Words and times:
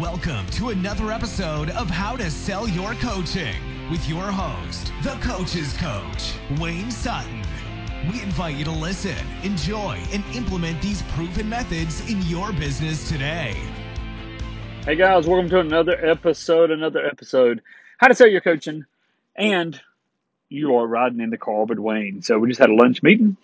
Welcome 0.00 0.46
to 0.52 0.70
another 0.70 1.12
episode 1.12 1.68
of 1.68 1.90
How 1.90 2.16
to 2.16 2.30
Sell 2.30 2.66
Your 2.66 2.94
Coaching 2.94 3.54
with 3.90 4.08
your 4.08 4.32
host, 4.32 4.94
the 5.02 5.10
Coach's 5.20 5.76
Coach, 5.76 6.32
Wayne 6.58 6.90
Sutton. 6.90 7.42
We 8.10 8.22
invite 8.22 8.56
you 8.56 8.64
to 8.64 8.70
listen, 8.70 9.14
enjoy, 9.42 10.02
and 10.10 10.24
implement 10.34 10.80
these 10.80 11.02
proven 11.12 11.50
methods 11.50 12.00
in 12.08 12.22
your 12.22 12.50
business 12.54 13.10
today. 13.10 13.54
Hey 14.86 14.96
guys, 14.96 15.26
welcome 15.26 15.50
to 15.50 15.60
another 15.60 16.02
episode, 16.02 16.70
another 16.70 17.04
episode. 17.04 17.60
How 17.98 18.08
to 18.08 18.14
sell 18.14 18.26
your 18.26 18.40
coaching, 18.40 18.86
and 19.36 19.78
you 20.48 20.76
are 20.76 20.86
riding 20.86 21.20
in 21.20 21.28
the 21.28 21.36
car 21.36 21.66
with 21.66 21.78
Wayne. 21.78 22.22
So 22.22 22.38
we 22.38 22.48
just 22.48 22.60
had 22.60 22.70
a 22.70 22.74
lunch 22.74 23.02
meeting 23.02 23.36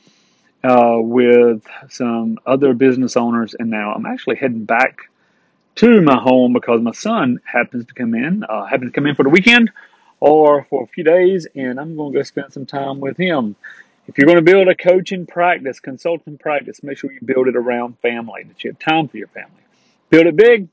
uh, 0.65 0.97
with 1.01 1.69
some 1.91 2.39
other 2.47 2.73
business 2.73 3.15
owners, 3.15 3.55
and 3.59 3.69
now 3.69 3.93
I'm 3.93 4.07
actually 4.07 4.37
heading 4.37 4.65
back 4.65 5.11
to 5.77 6.01
my 6.01 6.17
home 6.19 6.53
because 6.53 6.81
my 6.81 6.93
son 6.93 7.41
happens 7.45 7.87
to 7.87 7.95
come 7.95 8.15
in, 8.15 8.45
uh, 8.45 8.65
happens 8.65 8.91
to 8.91 8.95
come 8.95 9.07
in 9.07 9.15
for 9.15 9.23
the 9.23 9.31
weekend 9.31 9.71
or 10.21 10.65
for 10.71 10.83
a 10.83 10.87
few 10.87 11.05
days, 11.05 11.47
and 11.55 11.79
I'm 11.79 11.97
going 11.97 12.13
to 12.13 12.19
go 12.19 12.23
spend 12.23 12.53
some 12.53 12.67
time 12.67 13.01
with 13.01 13.17
him. 13.17 13.57
If 14.09 14.17
you're 14.17 14.27
going 14.27 14.39
to 14.39 14.43
build 14.43 14.69
a 14.69 14.75
coaching 14.75 15.27
practice, 15.27 15.81
consulting 15.81 16.39
practice, 16.39 16.83
make 16.83 16.97
sure 16.97 17.13
you 17.13 17.21
build 17.25 17.49
it 17.49 17.57
around 17.57 17.99
family, 17.99 18.45
that 18.45 18.65
you 18.65 18.71
have 18.71 18.79
time 18.79 19.09
for 19.09 19.19
your 19.19 19.29
family. 19.29 19.63
Build 20.11 20.27
it 20.27 20.37
big 20.37 20.69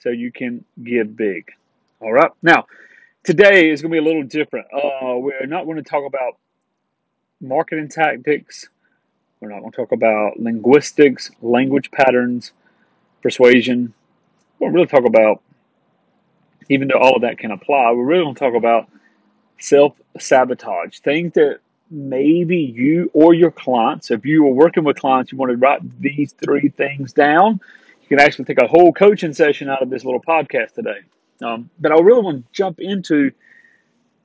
so 0.00 0.10
you 0.10 0.30
can 0.30 0.64
give 0.82 1.16
big. 1.16 1.50
All 2.00 2.12
right. 2.12 2.30
Now, 2.42 2.66
today 3.24 3.70
is 3.70 3.82
going 3.82 3.90
to 3.90 3.94
be 3.94 3.98
a 3.98 4.06
little 4.06 4.22
different. 4.22 4.66
Uh, 4.72 5.16
we're 5.18 5.46
not 5.46 5.64
going 5.64 5.76
to 5.76 5.82
talk 5.82 6.06
about 6.06 6.38
marketing 7.40 7.88
tactics. 7.88 8.68
We're 9.40 9.50
not 9.50 9.60
going 9.60 9.72
to 9.72 9.76
talk 9.76 9.92
about 9.92 10.38
linguistics, 10.38 11.30
language 11.42 11.90
patterns, 11.90 12.52
persuasion. 13.22 13.92
We'll 14.58 14.70
really 14.70 14.86
talk 14.86 15.04
about, 15.04 15.42
even 16.68 16.88
though 16.88 16.98
all 16.98 17.16
of 17.16 17.22
that 17.22 17.38
can 17.38 17.50
apply, 17.50 17.92
we're 17.92 18.04
really 18.04 18.24
going 18.24 18.34
to 18.34 18.40
talk 18.40 18.54
about 18.54 18.88
self 19.58 19.94
sabotage, 20.18 20.98
things 21.00 21.32
that 21.34 21.58
maybe 21.90 22.58
you 22.58 23.10
or 23.12 23.34
your 23.34 23.50
clients, 23.50 24.10
if 24.10 24.24
you 24.24 24.44
are 24.46 24.52
working 24.52 24.84
with 24.84 24.98
clients, 24.98 25.32
you 25.32 25.38
want 25.38 25.50
to 25.50 25.56
write 25.56 26.00
these 26.00 26.32
three 26.32 26.68
things 26.70 27.12
down. 27.12 27.60
You 28.02 28.08
can 28.08 28.20
actually 28.20 28.44
take 28.46 28.60
a 28.60 28.66
whole 28.66 28.92
coaching 28.92 29.32
session 29.32 29.68
out 29.68 29.82
of 29.82 29.90
this 29.90 30.04
little 30.04 30.20
podcast 30.20 30.72
today. 30.72 31.00
Um, 31.42 31.70
but 31.80 31.92
I 31.92 31.96
really 31.96 32.22
want 32.22 32.44
to 32.44 32.52
jump 32.52 32.80
into 32.80 33.32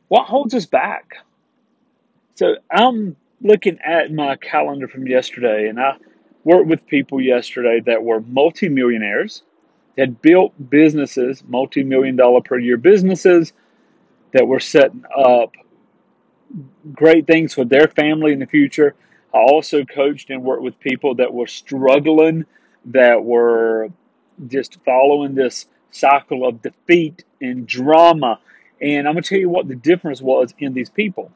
what 0.08 0.26
holds 0.26 0.54
us 0.54 0.66
back. 0.66 1.18
So 2.36 2.58
I'm 2.72 3.16
looking 3.42 3.80
at 3.86 4.12
my 4.12 4.36
calendar 4.36 4.88
from 4.88 5.08
yesterday, 5.08 5.70
and 5.70 5.80
I 5.80 5.96
worked 6.44 6.68
with 6.68 6.86
people 6.88 7.22
yesterday 7.22 7.82
that 7.86 8.04
were 8.04 8.22
multimillionaires, 8.22 9.44
had 9.98 10.22
built 10.22 10.54
businesses, 10.70 11.44
multi-million 11.48 12.16
dollar 12.16 12.42
per 12.42 12.58
year 12.58 12.78
businesses 12.78 13.54
that 14.34 14.48
were 14.48 14.60
setting 14.60 15.04
up 15.16 15.54
great 16.94 17.28
things 17.28 17.54
for 17.54 17.66
their 17.66 17.88
family 17.88 18.32
in 18.32 18.40
the 18.40 18.46
future. 18.46 18.96
I 19.34 19.38
also 19.38 19.86
coached 19.86 20.30
and 20.30 20.44
worked 20.44 20.64
with 20.64 20.80
people 20.80 21.16
that 21.16 21.34
were 21.34 21.48
struggling, 21.48 22.46
that 22.86 23.24
were 23.24 23.90
just 24.48 24.78
following 24.86 25.36
this 25.36 25.68
cycle 25.92 26.48
of 26.48 26.62
defeat 26.62 27.24
and 27.42 27.68
drama. 27.68 28.40
And 28.82 29.08
I'm 29.08 29.14
going 29.14 29.24
to 29.24 29.30
tell 29.30 29.40
you 29.40 29.50
what 29.50 29.68
the 29.68 29.76
difference 29.76 30.22
was 30.22 30.54
in 30.60 30.74
these 30.74 30.90
people. 30.90 31.32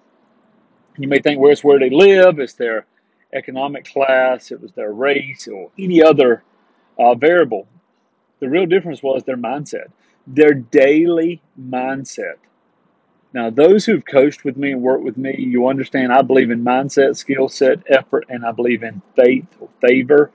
You 0.98 1.08
may 1.08 1.20
think, 1.20 1.40
well, 1.40 1.52
it's 1.52 1.64
where 1.64 1.80
they 1.80 1.90
live, 1.90 2.40
it's 2.40 2.54
their 2.54 2.86
economic 3.34 3.86
class, 3.92 4.52
it 4.52 4.62
was 4.62 4.72
their 4.74 4.94
race, 4.94 5.48
or 5.48 5.72
any 5.78 6.04
other 6.04 6.44
uh, 7.00 7.16
variable. 7.16 7.68
The 8.44 8.50
real 8.50 8.66
difference 8.66 9.02
was 9.02 9.24
their 9.24 9.38
mindset, 9.38 9.88
their 10.28 10.54
daily 10.54 11.42
mindset. 11.58 12.36
Now, 13.32 13.50
those 13.50 13.86
who've 13.86 14.04
coached 14.04 14.44
with 14.44 14.58
me 14.58 14.74
and 14.74 14.82
worked 14.82 15.06
with 15.06 15.16
me, 15.16 15.34
you 15.38 15.70
understand 15.70 16.12
I 16.12 16.24
believe 16.24 16.52
in 16.52 16.62
mindset, 16.62 17.16
skill 17.16 17.48
set, 17.48 17.80
effort, 17.88 18.26
and 18.28 18.46
I 18.46 18.52
believe 18.52 18.84
in 18.84 19.02
faith 19.16 19.46
or 19.62 19.70
favor. 19.80 20.30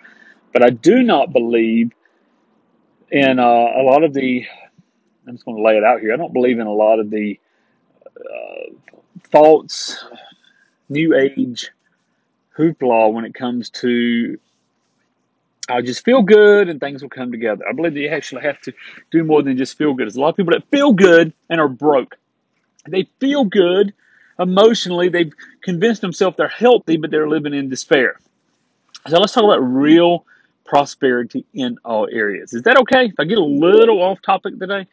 But 0.55 0.63
I 0.63 0.71
do 0.71 1.03
not 1.03 1.35
believe 1.35 1.93
in 3.11 3.39
uh, 3.39 3.43
a 3.43 3.83
lot 3.83 4.03
of 4.03 4.15
the, 4.15 4.47
I'm 5.27 5.35
just 5.35 5.45
going 5.45 5.59
to 5.59 5.63
lay 5.63 5.77
it 5.77 5.85
out 5.85 6.01
here. 6.01 6.15
I 6.15 6.17
don't 6.17 6.33
believe 6.33 6.61
in 6.61 6.67
a 6.67 6.73
lot 6.73 7.01
of 7.01 7.11
the 7.11 7.39
uh, 8.17 8.73
false 9.31 10.03
new 10.89 11.15
age 11.15 11.73
hoopla 12.57 13.13
when 13.13 13.27
it 13.27 13.35
comes 13.35 13.69
to 13.69 14.39
I 15.69 15.83
just 15.83 16.05
feel 16.05 16.23
good 16.23 16.69
and 16.69 16.81
things 16.81 17.03
will 17.03 17.11
come 17.11 17.31
together. 17.31 17.65
I 17.69 17.73
believe 17.73 17.95
that 17.95 18.01
you 18.01 18.09
actually 18.09 18.43
have 18.43 18.61
to 18.63 18.73
do 19.11 19.25
more 19.25 19.43
than 19.43 19.57
just 19.57 19.77
feel 19.77 19.93
good. 19.93 20.07
There's 20.07 20.17
a 20.17 20.21
lot 20.21 20.31
of 20.31 20.37
people 20.37 20.53
that 20.53 20.69
feel 20.71 20.93
good 20.93 21.33
and 21.51 21.61
are 21.61 21.69
broke. 21.69 22.17
They 22.87 23.09
feel 23.21 23.45
good 23.45 23.93
emotionally. 24.39 25.09
They've 25.09 25.33
convinced 25.63 26.01
themselves 26.01 26.37
they're 26.37 26.49
healthy, 26.49 26.97
but 26.97 27.11
they're 27.11 27.29
living 27.29 27.53
in 27.53 27.69
despair. 27.69 28.19
So 29.09 29.19
let's 29.19 29.33
talk 29.33 29.45
about 29.45 29.59
real 29.59 30.25
prosperity 30.65 31.45
in 31.55 31.79
all 31.85 32.09
areas. 32.11 32.53
Is 32.53 32.63
that 32.63 32.77
okay 32.79 33.07
if 33.07 33.15
I 33.19 33.25
get 33.25 33.39
a 33.39 33.45
little 33.45 34.03
off 34.03 34.21
topic 34.23 34.59
today? 34.59 34.87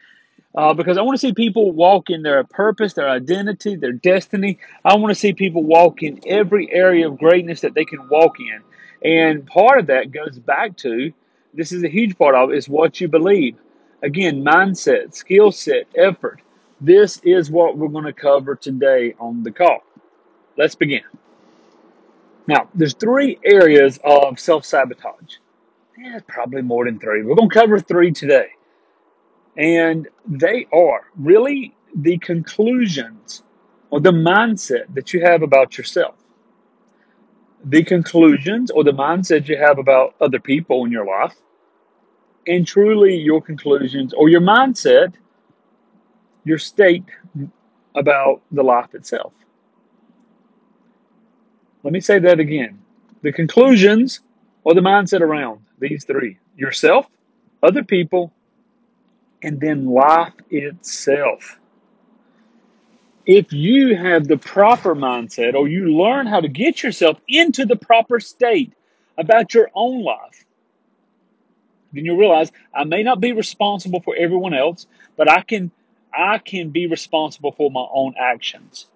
Uh, 0.54 0.72
because 0.72 0.96
I 0.96 1.02
want 1.02 1.16
to 1.16 1.20
see 1.20 1.34
people 1.34 1.70
walk 1.70 2.08
in 2.08 2.22
their 2.22 2.42
purpose, 2.44 2.94
their 2.94 3.10
identity, 3.10 3.76
their 3.76 3.92
destiny. 3.92 4.58
I 4.84 4.96
want 4.96 5.10
to 5.10 5.14
see 5.14 5.34
people 5.34 5.62
walk 5.62 6.02
in 6.02 6.18
every 6.26 6.72
area 6.72 7.08
of 7.08 7.18
greatness 7.18 7.60
that 7.60 7.74
they 7.74 7.84
can 7.84 8.08
walk 8.08 8.40
in. 8.40 8.62
And 9.02 9.46
part 9.46 9.78
of 9.78 9.86
that 9.86 10.12
goes 10.12 10.38
back 10.38 10.76
to 10.78 11.12
this 11.54 11.72
is 11.72 11.84
a 11.84 11.88
huge 11.88 12.18
part 12.18 12.34
of 12.34 12.50
it 12.50 12.56
is 12.56 12.68
what 12.68 13.00
you 13.00 13.08
believe. 13.08 13.56
Again, 14.02 14.44
mindset, 14.44 15.14
skill 15.14 15.50
set, 15.50 15.86
effort. 15.96 16.40
This 16.80 17.18
is 17.24 17.50
what 17.50 17.78
we're 17.78 17.88
going 17.88 18.04
to 18.04 18.12
cover 18.12 18.54
today 18.54 19.14
on 19.18 19.42
the 19.42 19.50
call. 19.50 19.80
Let's 20.58 20.74
begin. 20.74 21.02
Now, 22.46 22.68
there's 22.74 22.94
three 22.94 23.38
areas 23.44 23.98
of 24.04 24.38
self 24.38 24.64
sabotage. 24.64 25.36
Yeah, 25.98 26.20
probably 26.28 26.62
more 26.62 26.84
than 26.84 26.98
three. 26.98 27.22
We're 27.22 27.34
going 27.34 27.48
to 27.48 27.54
cover 27.54 27.80
three 27.80 28.12
today. 28.12 28.48
And 29.56 30.06
they 30.26 30.66
are 30.72 31.06
really 31.16 31.74
the 31.94 32.18
conclusions 32.18 33.42
or 33.90 34.00
the 34.00 34.12
mindset 34.12 34.94
that 34.94 35.14
you 35.14 35.22
have 35.22 35.42
about 35.42 35.78
yourself. 35.78 36.14
The 37.64 37.82
conclusions 37.82 38.70
or 38.70 38.84
the 38.84 38.92
mindset 38.92 39.48
you 39.48 39.56
have 39.56 39.78
about 39.78 40.14
other 40.20 40.38
people 40.38 40.84
in 40.84 40.92
your 40.92 41.06
life. 41.06 41.34
And 42.46 42.66
truly 42.66 43.16
your 43.16 43.40
conclusions 43.42 44.14
or 44.14 44.28
your 44.28 44.40
mindset, 44.40 45.14
your 46.44 46.58
state 46.58 47.04
about 47.96 48.42
the 48.52 48.62
life 48.62 48.94
itself. 48.94 49.32
Let 51.82 51.92
me 51.92 52.00
say 52.00 52.18
that 52.20 52.38
again. 52.38 52.78
The 53.22 53.32
conclusions 53.32 54.20
or 54.64 54.74
the 54.74 54.80
mindset 54.80 55.20
around 55.20 55.60
these 55.78 56.04
three 56.04 56.38
yourself, 56.56 57.06
other 57.62 57.84
people, 57.84 58.32
and 59.42 59.60
then 59.60 59.86
life 59.86 60.32
itself. 60.50 61.58
If 63.26 63.52
you 63.52 63.96
have 63.96 64.28
the 64.28 64.38
proper 64.38 64.94
mindset 64.94 65.54
or 65.54 65.68
you 65.68 65.96
learn 65.96 66.28
how 66.28 66.40
to 66.40 66.48
get 66.48 66.82
yourself 66.82 67.18
into 67.28 67.66
the 67.66 67.76
proper 67.76 68.20
state 68.20 68.72
about 69.18 69.54
your 69.54 69.70
own 69.74 70.04
life, 70.04 70.46
then 71.92 72.04
you'll 72.04 72.18
realize 72.18 72.52
I 72.74 72.84
may 72.84 73.02
not 73.02 73.20
be 73.20 73.32
responsible 73.32 74.00
for 74.00 74.16
everyone 74.16 74.54
else, 74.54 74.86
but 75.16 75.30
I 75.30 75.42
can 75.42 75.72
I 76.14 76.38
can 76.38 76.70
be 76.70 76.86
responsible 76.86 77.52
for 77.52 77.70
my 77.70 77.86
own 77.92 78.14
actions. 78.18 78.86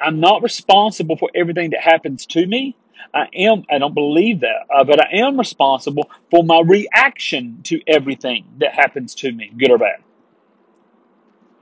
I'm 0.00 0.20
not 0.20 0.42
responsible 0.42 1.16
for 1.16 1.30
everything 1.34 1.70
that 1.70 1.80
happens 1.80 2.26
to 2.26 2.46
me. 2.46 2.76
I 3.14 3.28
am, 3.34 3.64
I 3.70 3.78
don't 3.78 3.94
believe 3.94 4.40
that, 4.40 4.66
uh, 4.74 4.84
but 4.84 5.00
I 5.00 5.18
am 5.18 5.38
responsible 5.38 6.10
for 6.30 6.44
my 6.44 6.60
reaction 6.60 7.60
to 7.64 7.80
everything 7.86 8.44
that 8.58 8.74
happens 8.74 9.14
to 9.16 9.32
me, 9.32 9.52
good 9.56 9.70
or 9.70 9.78
bad. 9.78 10.00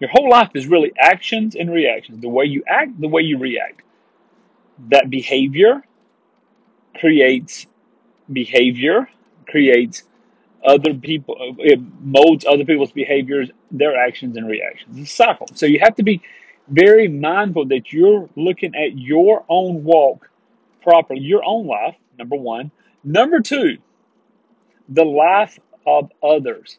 Your 0.00 0.11
whole 0.11 0.31
life 0.31 0.50
is 0.55 0.67
really 0.67 0.93
actions 0.99 1.56
and 1.56 1.73
reactions. 1.73 2.21
The 2.21 2.29
way 2.29 2.45
you 2.45 2.62
act, 2.69 3.00
the 3.00 3.09
way 3.09 3.23
you 3.23 3.39
react. 3.39 3.83
That 4.91 5.11
behavior 5.11 5.83
creates 6.97 7.67
behavior, 8.33 9.09
creates 9.49 10.05
other 10.65 10.95
people, 10.95 11.37
uh, 11.41 11.55
it 11.59 11.81
molds 12.00 12.45
other 12.47 12.65
people's 12.65 12.93
behaviors, 12.93 13.50
their 13.71 13.97
actions 13.97 14.37
and 14.37 14.49
reactions. 14.49 14.99
It's 14.99 15.12
a 15.12 15.15
cycle. 15.15 15.49
So 15.55 15.67
you 15.67 15.81
have 15.81 15.97
to 15.97 16.03
be 16.03 16.21
very 16.69 17.09
mindful 17.09 17.67
that 17.67 17.93
you're 17.93 18.29
looking 18.37 18.75
at 18.75 18.99
your 18.99 19.45
own 19.49 19.85
walk 19.85 20.31
properly, 20.83 21.21
your 21.21 21.43
own 21.45 21.67
life, 21.67 21.97
number 22.19 22.37
one. 22.37 22.71
Number 23.05 23.41
two, 23.41 23.79
the 24.89 25.05
life 25.05 25.59
of 25.87 26.11
others. 26.23 26.79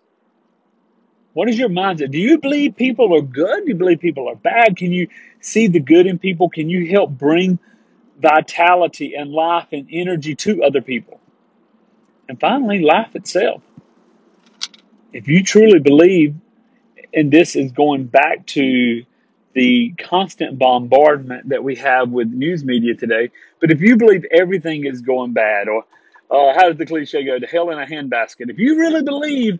What 1.40 1.48
is 1.48 1.58
your 1.58 1.70
mindset? 1.70 2.12
Do 2.12 2.18
you 2.18 2.38
believe 2.38 2.76
people 2.76 3.16
are 3.16 3.22
good? 3.22 3.64
Do 3.64 3.70
you 3.70 3.76
believe 3.76 4.02
people 4.02 4.28
are 4.28 4.36
bad? 4.36 4.76
Can 4.76 4.92
you 4.92 5.08
see 5.40 5.68
the 5.68 5.80
good 5.80 6.06
in 6.06 6.20
people? 6.20 6.50
Can 6.50 6.70
you 6.70 6.90
help 6.90 7.12
bring 7.12 7.60
vitality 8.22 9.16
and 9.16 9.32
life 9.32 9.68
and 9.72 9.88
energy 9.90 10.36
to 10.36 10.62
other 10.64 10.82
people? 10.82 11.22
And 12.28 12.38
finally, 12.38 12.82
life 12.82 13.16
itself. 13.16 13.62
if 15.14 15.30
you 15.30 15.42
truly 15.42 15.80
believe, 15.80 16.36
and 17.14 17.32
this 17.32 17.56
is 17.56 17.72
going 17.72 18.08
back 18.08 18.46
to 18.48 19.06
the 19.54 19.94
constant 19.98 20.60
bombardment 20.60 21.48
that 21.48 21.64
we 21.64 21.78
have 21.78 22.10
with 22.10 22.28
news 22.28 22.66
media 22.66 22.96
today, 22.96 23.30
but 23.62 23.72
if 23.72 23.80
you 23.80 23.96
believe 23.96 24.26
everything 24.30 24.86
is 24.86 25.00
going 25.00 25.32
bad, 25.32 25.70
or 25.70 25.86
uh, 26.30 26.54
how 26.54 26.68
does 26.68 26.76
the 26.76 26.86
cliche 26.86 27.24
go, 27.24 27.40
to 27.40 27.48
hell 27.48 27.70
in 27.70 27.80
a 27.80 27.86
handbasket, 27.86 28.50
if 28.50 28.60
you 28.60 28.78
really 28.78 29.04
believe 29.04 29.58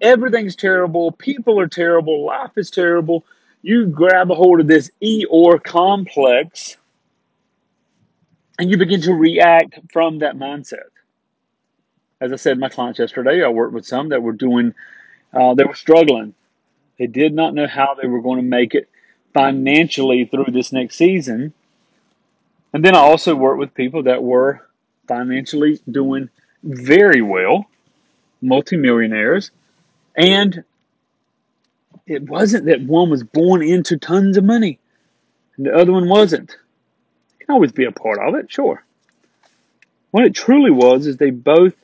everything's 0.00 0.56
terrible, 0.56 1.12
people 1.12 1.58
are 1.60 1.68
terrible, 1.68 2.24
life 2.24 2.52
is 2.56 2.70
terrible, 2.70 3.24
you 3.62 3.86
grab 3.86 4.30
a 4.30 4.34
hold 4.34 4.60
of 4.60 4.66
this 4.66 4.90
Eeyore 5.02 5.62
complex 5.62 6.76
and 8.58 8.70
you 8.70 8.76
begin 8.76 9.00
to 9.02 9.14
react 9.14 9.78
from 9.92 10.18
that 10.18 10.36
mindset. 10.36 10.90
As 12.20 12.32
I 12.32 12.36
said, 12.36 12.58
my 12.58 12.68
clients 12.68 12.98
yesterday, 12.98 13.44
I 13.44 13.48
worked 13.48 13.74
with 13.74 13.86
some 13.86 14.08
that 14.08 14.22
were 14.22 14.32
doing, 14.32 14.74
uh, 15.32 15.54
they 15.54 15.64
were 15.64 15.74
struggling. 15.74 16.34
They 16.98 17.06
did 17.06 17.32
not 17.32 17.54
know 17.54 17.68
how 17.68 17.94
they 17.94 18.08
were 18.08 18.20
going 18.20 18.38
to 18.38 18.48
make 18.48 18.74
it 18.74 18.88
financially 19.32 20.24
through 20.24 20.52
this 20.52 20.72
next 20.72 20.96
season. 20.96 21.52
And 22.72 22.84
then 22.84 22.96
I 22.96 22.98
also 22.98 23.36
worked 23.36 23.60
with 23.60 23.74
people 23.74 24.02
that 24.04 24.22
were 24.22 24.66
financially 25.06 25.80
doing 25.88 26.28
very 26.64 27.22
well, 27.22 27.66
multimillionaires, 28.42 29.52
and 30.18 30.64
it 32.06 32.24
wasn't 32.24 32.66
that 32.66 32.82
one 32.82 33.08
was 33.08 33.22
born 33.22 33.62
into 33.62 33.96
tons 33.96 34.36
of 34.36 34.44
money 34.44 34.80
and 35.56 35.66
the 35.66 35.74
other 35.74 35.92
one 35.92 36.08
wasn't. 36.08 36.50
It 37.40 37.46
can 37.46 37.54
always 37.54 37.72
be 37.72 37.84
a 37.84 37.92
part 37.92 38.18
of 38.18 38.34
it, 38.34 38.50
sure. 38.50 38.84
What 40.10 40.24
it 40.24 40.34
truly 40.34 40.72
was 40.72 41.06
is 41.06 41.16
they 41.16 41.30
both 41.30 41.74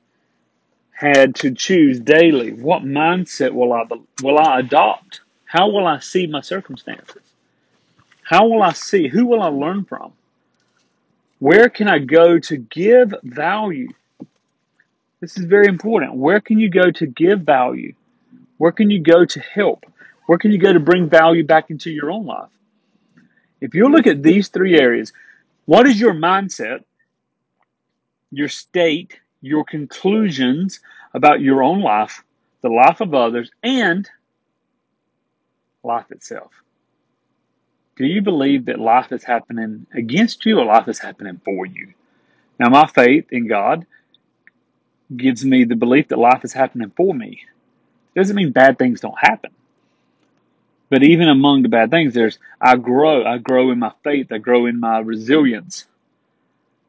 had 0.91 1.35
to 1.37 1.53
choose 1.53 2.01
daily 2.01 2.53
what 2.53 2.83
mindset 2.83 3.53
will 3.53 3.73
I 3.73 3.85
will 4.23 4.39
I 4.39 4.61
adopt? 4.61 5.21
How 5.45 5.69
will 5.69 5.87
I 5.87 6.01
see 6.01 6.27
my 6.27 6.41
circumstances? 6.41 7.23
How 8.25 8.49
will 8.49 8.63
I 8.63 8.73
see? 8.73 9.07
Who 9.07 9.27
will 9.27 9.43
I 9.43 9.49
learn 9.49 9.85
from? 9.85 10.13
Where 11.39 11.69
can 11.69 11.89
I 11.89 11.99
go 11.99 12.39
to 12.39 12.57
give 12.57 13.15
value? 13.23 13.89
This 15.21 15.37
is 15.37 15.45
very 15.45 15.69
important. 15.69 16.15
Where 16.15 16.41
can 16.41 16.59
you 16.59 16.71
go 16.71 16.91
to 16.91 17.07
give 17.07 17.41
value? 17.41 17.95
Where 18.59 18.73
can 18.73 18.91
you 18.91 19.01
go 19.01 19.25
to 19.25 19.41
help? 19.41 19.85
Where 20.27 20.39
can 20.39 20.53
you 20.53 20.59
go 20.59 20.73
to 20.73 20.81
bring 20.81 21.09
value 21.09 21.45
back 21.45 21.71
into 21.71 21.91
your 21.91 22.11
own 22.11 22.25
life? 22.25 22.51
If 23.61 23.75
you 23.75 23.89
look 23.89 24.07
at 24.07 24.23
these 24.23 24.49
three 24.49 24.79
areas, 24.79 25.13
what 25.67 25.87
is 25.87 26.01
your 26.01 26.15
mindset, 26.15 26.85
your 28.31 28.49
state, 28.49 29.19
your 29.41 29.65
conclusions 29.65 30.81
about 31.15 31.41
your 31.41 31.63
own 31.63 31.81
life, 31.81 32.25
the 32.63 32.69
life 32.69 33.01
of 33.01 33.15
others, 33.15 33.51
and 33.63 34.09
life 35.83 36.11
itself? 36.11 36.53
Do 37.97 38.07
you 38.07 38.23
believe 38.23 38.67
that 38.67 38.81
life 38.81 39.13
is 39.13 39.23
happening 39.23 39.87
against 39.95 40.45
you 40.45 40.59
or 40.59 40.65
life 40.65 40.89
is 40.89 40.99
happening 40.99 41.41
for 41.45 41.65
you? 41.65 41.95
Now, 42.59 42.69
my 42.69 42.87
faith 42.87 43.27
in 43.31 43.47
God 43.47 43.87
gives 45.17 45.45
me 45.45 45.65
the 45.65 45.77
belief 45.77 46.09
that 46.09 46.19
life 46.19 46.45
is 46.45 46.53
happening 46.53 46.93
for 46.97 47.15
me. 47.15 47.41
Doesn't 48.15 48.37
mean 48.37 48.53
bad 48.53 48.79
things 48.79 49.01
don't 49.01 49.19
happen. 49.19 49.51
But 50.91 51.03
even 51.03 51.29
among 51.29 51.63
the 51.63 51.69
bad 51.69 51.91
things, 51.91 52.15
there's 52.15 52.39
I 52.61 52.77
grow. 52.77 53.25
I 53.25 53.39
grow 53.39 53.71
in 53.71 53.79
my 53.79 53.93
faith. 54.05 54.31
I 54.31 54.39
grow 54.39 54.67
in 54.67 54.79
my 54.79 55.01
resilience. 55.01 55.87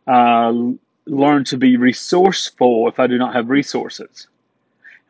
I 0.05 0.75
learn 1.07 1.45
to 1.45 1.57
be 1.57 1.77
resourceful 1.77 2.87
if 2.87 2.99
I 2.99 3.07
do 3.07 3.17
not 3.17 3.33
have 3.33 3.49
resources. 3.49 4.27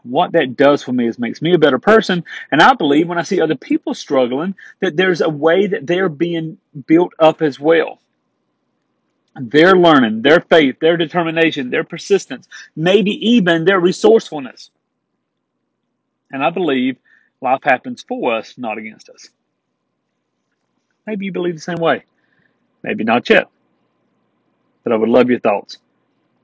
What 0.03 0.33
that 0.33 0.56
does 0.56 0.83
for 0.83 0.94
me 0.94 1.07
is 1.07 1.17
makes 1.17 1.41
me 1.41 1.53
a 1.53 1.57
better 1.57 1.79
person. 1.79 2.23
And 2.51 2.62
I 2.62 2.73
believe 2.73 3.07
when 3.07 3.17
I 3.17 3.23
see 3.23 3.41
other 3.41 3.56
people 3.56 3.95
struggling, 3.95 4.56
that 4.79 4.95
there's 4.95 5.21
a 5.21 5.29
way 5.29 5.65
that 5.67 5.88
they're 5.88 6.09
being 6.09 6.59
built 6.85 7.13
up 7.17 7.41
as 7.41 7.59
well. 7.59 8.00
Their 9.35 9.75
learning, 9.75 10.21
their 10.21 10.41
faith, 10.41 10.79
their 10.79 10.95
determination, 10.95 11.71
their 11.71 11.83
persistence, 11.83 12.47
maybe 12.75 13.12
even 13.29 13.65
their 13.65 13.79
resourcefulness. 13.79 14.69
And 16.36 16.44
I 16.44 16.50
believe 16.50 16.98
life 17.40 17.62
happens 17.64 18.04
for 18.06 18.34
us, 18.36 18.58
not 18.58 18.78
against 18.78 19.08
us. 19.08 19.30
Maybe 21.08 21.28
you 21.28 21.32
believe 21.32 21.56
the 21.56 21.62
same 21.62 21.78
way. 21.78 22.04
Maybe 22.84 23.06
not 23.06 23.30
yet. 23.30 23.48
But 24.84 24.92
I 24.92 24.98
would 24.98 25.08
love 25.08 25.30
your 25.30 25.40
thoughts. 25.40 25.78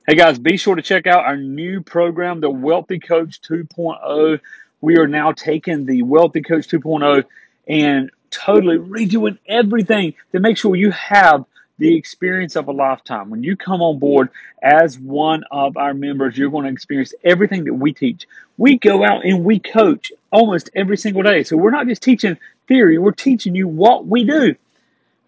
Hey 0.08 0.16
guys, 0.16 0.40
be 0.40 0.56
sure 0.56 0.76
to 0.76 0.82
check 0.82 1.08
out 1.08 1.26
our 1.26 1.36
new 1.36 1.82
program, 1.82 2.40
the 2.40 2.50
Wealthy 2.50 3.00
Coach 3.00 3.42
2.0. 3.42 4.40
We 4.80 4.98
are 4.98 5.08
now 5.08 5.34
taking 5.34 5.86
the 5.86 6.04
Wealthy 6.04 6.42
Coach 6.42 6.70
2.0 6.70 7.26
and 7.68 8.12
totally 8.30 8.78
redoing 8.78 9.40
everything 9.46 10.14
to 10.32 10.40
make 10.40 10.58
sure 10.58 10.74
you 10.74 10.92
have 10.92 11.44
the 11.81 11.95
experience 11.95 12.56
of 12.56 12.68
a 12.68 12.72
lifetime. 12.72 13.30
When 13.30 13.44
you 13.44 13.57
come 13.57 13.81
on 13.81 14.00
board 14.00 14.30
as 14.62 14.98
one 14.98 15.44
of 15.51 15.78
our 15.78 15.94
members, 15.94 16.38
you're 16.38 16.51
going 16.51 16.66
to 16.66 16.72
experience 16.72 17.13
everything 17.24 17.66
that 17.66 17.74
we 17.74 17.92
teach. 17.94 18.28
We 18.57 18.78
go 18.78 19.04
out 19.04 19.25
and 19.25 19.44
we 19.44 19.60
coach 19.60 20.12
almost 20.31 20.69
every 20.75 20.98
single 20.98 21.24
day. 21.24 21.44
So 21.44 21.57
we're 21.57 21.72
not 21.72 21.88
just 21.88 22.01
teaching 22.01 22.38
theory, 22.68 22.98
we're 22.98 23.12
teaching 23.12 23.56
you 23.56 23.68
what 23.68 24.07
we 24.07 24.24
do. 24.24 24.51
If 24.51 24.57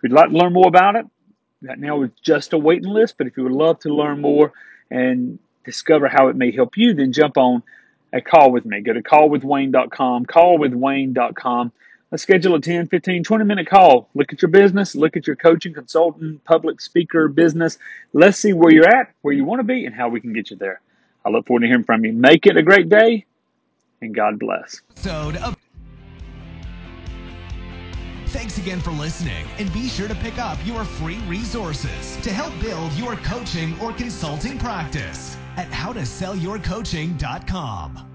you'd 0.04 0.14
like 0.14 0.30
to 0.30 0.38
learn 0.38 0.54
more 0.54 0.68
about 0.68 0.96
it, 0.96 1.06
Right 1.64 1.80
now 1.80 2.02
it's 2.02 2.20
just 2.20 2.52
a 2.52 2.58
waiting 2.58 2.90
list, 2.90 3.16
but 3.18 3.28
if 3.28 3.38
you 3.38 3.44
would 3.44 3.54
love 3.54 3.80
to 3.80 3.90
learn 3.94 4.20
more 4.20 4.52
and 4.92 5.40
discover 5.64 6.10
how 6.10 6.28
it 6.28 6.36
may 6.36 6.52
help 6.52 6.76
you, 6.76 6.94
then 6.94 7.14
jump 7.14 7.38
on 7.38 7.64
a 8.12 8.20
call 8.20 8.52
with 8.52 8.66
me. 8.66 8.82
Go 8.82 8.92
to 8.92 9.02
callwithwayne.com, 9.02 10.26
callwithwayne.com. 10.26 11.72
Let's 12.14 12.22
schedule 12.22 12.54
a 12.54 12.62
10, 12.62 12.90
15, 12.90 13.24
20 13.24 13.44
minute 13.44 13.66
call. 13.66 14.08
Look 14.14 14.32
at 14.32 14.44
your 14.44 14.52
business, 14.52 14.94
look 14.94 15.18
at 15.18 15.26
your 15.26 15.36
coaching, 15.36 15.74
consultant, 15.74 16.44
public 16.44 16.80
speaker 16.80 17.28
business. 17.28 17.80
Let's 18.14 18.38
see 18.38 18.54
where 18.54 18.72
you're 18.72 18.88
at, 18.88 19.16
where 19.24 19.34
you 19.34 19.46
want 19.46 19.62
to 19.62 19.64
be, 19.64 19.88
and 19.88 19.96
how 19.96 20.10
we 20.10 20.22
can 20.22 20.32
get 20.32 20.52
you 20.52 20.58
there. 20.58 20.80
I 21.26 21.30
look 21.30 21.48
forward 21.48 21.62
to 21.62 21.68
hearing 21.68 21.84
from 21.84 22.06
you. 22.06 22.14
Make 22.14 22.46
it 22.46 22.56
a 22.56 22.62
great 22.62 22.88
day, 22.88 23.26
and 24.00 24.14
God 24.14 24.38
bless. 24.38 24.80
Thanks 28.28 28.60
again 28.60 28.80
for 28.80 28.92
listening, 28.92 29.48
and 29.58 29.74
be 29.74 29.90
sure 29.90 30.08
to 30.08 30.14
pick 30.14 30.38
up 30.38 30.60
your 30.68 30.86
free 30.86 31.18
resources 31.28 32.16
to 32.18 32.32
help 32.32 32.54
build 32.62 32.94
your 32.94 33.16
coaching 33.16 33.76
or 33.80 33.92
consulting 33.92 34.60
practice 34.60 35.36
at 35.58 35.72
howtosellyourcoaching.com. 35.72 38.13